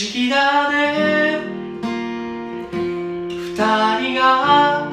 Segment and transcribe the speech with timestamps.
[0.00, 1.40] 思議だね。
[2.70, 3.56] 二
[4.00, 4.88] 人が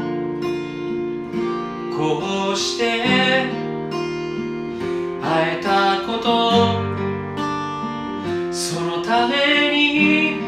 [1.96, 3.04] こうして
[5.22, 6.82] 会えたこと。
[8.52, 10.40] そのために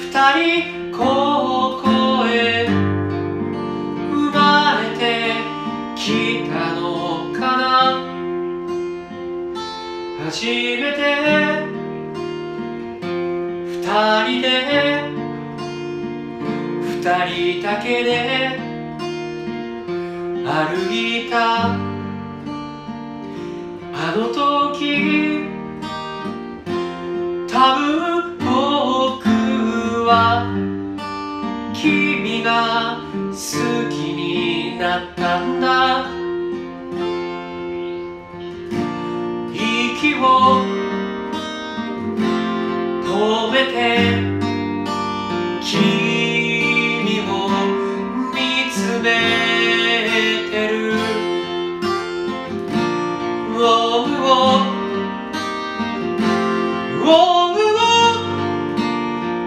[0.00, 5.34] 二人ここへ生まれて
[5.94, 8.00] きたのかな。
[10.24, 11.63] 初めて
[13.94, 15.04] 人で。
[16.82, 18.58] 二人だけで。
[20.44, 21.76] 歩いた。
[23.92, 25.44] あの時。
[27.46, 29.28] 多分僕
[30.06, 30.44] は。
[31.72, 32.98] 君が
[33.30, 33.36] 好
[33.90, 36.13] きになったんだ。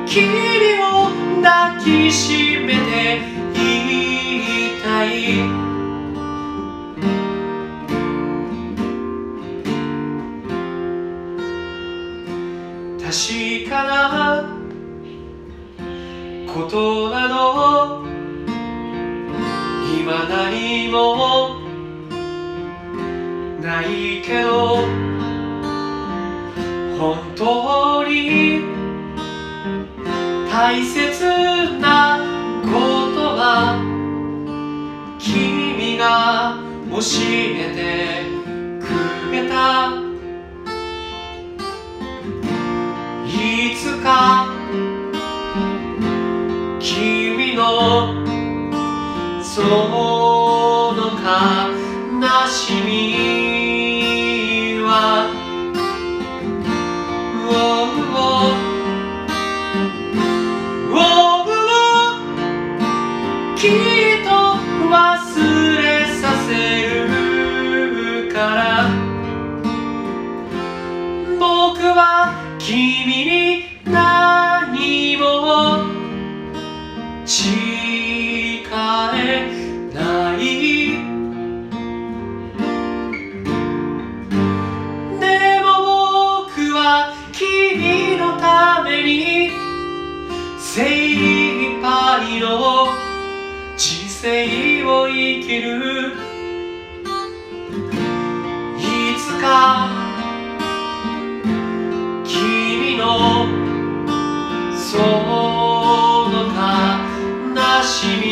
[0.07, 0.23] 君
[0.79, 1.11] を
[1.43, 3.19] 抱きしめて
[3.53, 5.67] いたい。
[13.03, 14.49] 確かな
[16.53, 18.05] ことなど
[19.99, 21.66] 今何も
[23.67, 24.77] ないけど
[26.97, 28.61] 本当に
[30.49, 32.17] 大切な
[32.63, 32.69] こ
[33.13, 33.75] とは
[35.19, 36.55] 君が
[36.89, 36.97] 教
[37.29, 37.85] えて
[38.79, 39.91] くれた。
[43.27, 44.47] いつか
[46.79, 48.23] 君の
[49.43, 50.37] その
[51.27, 53.06] 悲しみ
[72.67, 72.75] 君
[73.23, 75.87] に何も
[77.25, 77.49] 誓
[78.59, 78.67] え
[79.93, 80.41] ない。
[85.17, 85.67] でも
[86.43, 89.49] 僕は君のために
[90.59, 92.89] 精一杯の
[93.77, 96.36] 人生を生きる。
[104.97, 106.41] その
[107.53, 108.25] 悲しみ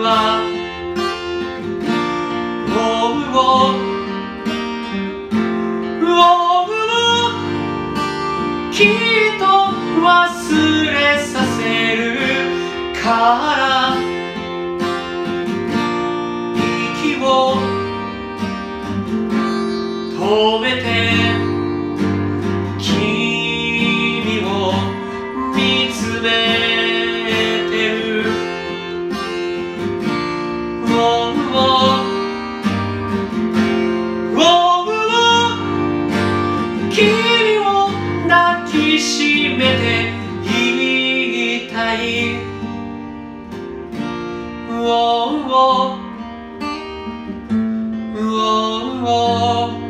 [0.00, 0.06] は
[2.78, 3.96] Oh, oh
[8.70, 8.86] きっ
[9.40, 9.44] と
[10.04, 10.04] 忘
[10.84, 11.60] れさせ
[11.96, 12.06] る
[13.02, 13.06] か
[13.56, 13.96] ら
[17.02, 17.24] 息を
[20.12, 20.20] 止
[20.60, 20.65] め
[48.28, 49.86] oh, oh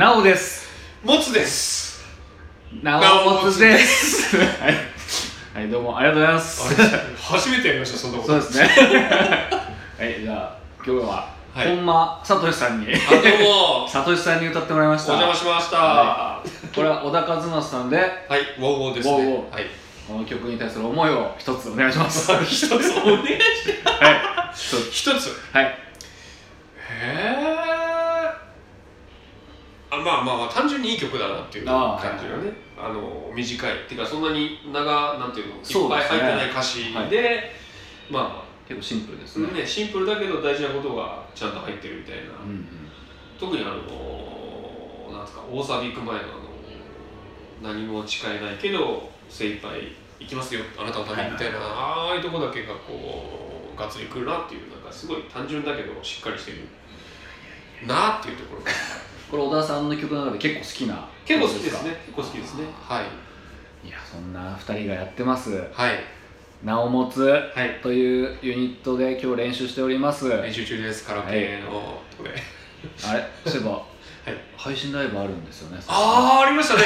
[0.00, 0.66] なおです。
[1.04, 1.79] もつです。
[2.72, 4.36] なおもつです。
[4.36, 4.74] はい、
[5.54, 6.76] はい、どうもありがとうございます。
[7.20, 8.28] 初めてやりましたそんなこと。
[8.28, 8.64] そうですね。
[9.98, 11.76] はいじゃあ今日は、はい。
[11.76, 12.86] 本間さとしさんに。
[12.86, 13.88] あどうも。
[13.88, 15.14] さとしさんに歌ってもらいました。
[15.14, 15.76] お邪魔しました。
[15.78, 19.14] ははこれは小田和正さんでい、ウォーウォーですね。
[19.14, 19.52] ウォーウォー。
[19.52, 19.64] はい。
[20.06, 22.32] この曲に対する思いを一つお願いします。
[22.46, 24.20] 一つお願いしてはい。
[24.92, 25.36] 一つ？
[25.52, 25.74] はいへ
[27.00, 28.50] えあ
[30.00, 33.72] まあまあまあ単純にいい曲だなっていう感じがねあの短い。
[33.72, 37.52] っていうかそんなに長なんていうのいっぱい入ってない歌詞で、
[38.10, 42.66] まあ結構シンプルですね、ね、シンプルだけど大事なことがちゃんと入ってるみたいな、うんうん。
[43.38, 46.26] 特にあのなんですか大サビ行く前のあ
[47.66, 49.70] の何も誓えないけど精一杯
[50.20, 56.58] 行きますよあなたのためにみたいな、ああいうとこだけがこうがっつりくるなっていうなんかすごい単純だけどしっかりしてる
[57.86, 58.70] なっていうところが
[59.30, 62.64] これ小田さんの曲の中で結構好きな結構好きです曲ね結構好きですね。
[62.88, 63.88] はい。
[63.88, 65.52] いやそんな2人がやってます。
[65.72, 65.92] はい
[66.64, 70.28] 「なおもつはい」というユニットで今日練習しております。
[70.28, 71.04] 練習中です。
[71.06, 71.70] カラオケの
[72.10, 72.30] とこで、
[73.08, 73.70] あれそういえば、
[74.32, 74.36] い。
[74.56, 75.82] 配信ライブあるんですよね。
[75.88, 76.82] ああありましたね。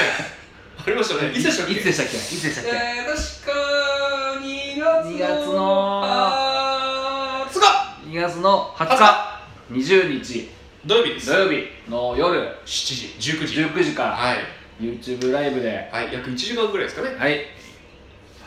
[0.87, 1.31] ありましたね。
[1.35, 1.73] いつでしたっけ？
[1.73, 2.17] いつでしたっけ？
[2.17, 7.97] いつでしたっけ、えー、確か2月2月のあーつか。
[8.07, 9.41] 2月の20日
[9.73, 10.51] 20日
[10.87, 11.29] 土曜日です。
[11.29, 13.33] 土曜日の夜7時。
[13.33, 13.61] 19時。
[13.63, 14.11] 19時から。
[14.11, 14.37] はい、
[14.79, 15.89] YouTube ライブで。
[15.91, 17.17] はい、約1時間ぐらいですかね。
[17.17, 17.41] はい。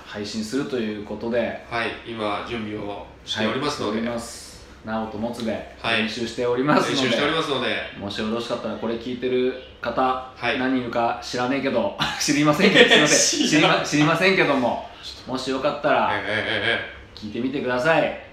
[0.05, 1.65] 配信するということで。
[1.67, 1.89] はい。
[2.07, 4.09] 今準備をしておりますので、はい。
[4.09, 6.03] ますなおともつではい。
[6.03, 7.75] 練習しておりますので、練習しておりますので。
[7.99, 10.59] もしよろしかったらこれ聞いてる方、はい。
[10.59, 11.97] 何人いるか知らねえけど。
[12.21, 12.85] 知りませんけど。
[13.07, 13.83] すいません。
[13.83, 14.87] 知知りませんけども。
[15.25, 16.97] もしよかったえらえ。
[17.15, 18.26] 聞いてみてください、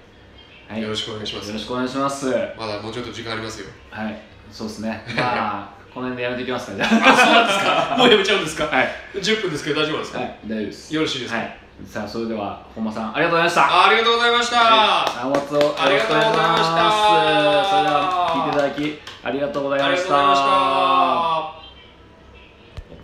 [0.69, 1.49] はい、ええよろしくお願いします。
[1.49, 2.29] よろしくお願いします。
[2.29, 3.67] はまだもうちょっと時間ありますよ。
[4.11, 4.17] い。
[4.51, 5.05] そうですね。
[5.17, 6.77] まあこの辺でやめていきますか。
[6.77, 7.95] じ ゃあそうなんですか。
[7.99, 8.69] もうやめちゃうんですか。
[8.71, 10.95] あはい、10分ですけど大丈夫ですか、はい、大丈夫です。
[10.95, 11.59] よろしいですか、はい。
[11.87, 13.63] さあそれでは本間さんありがとうございました。
[13.63, 15.05] あありがとうございました、あ
[15.89, 17.05] りがとうございました。
[17.71, 21.44] それでは聞いていただきありがとうございましありがとうございましたた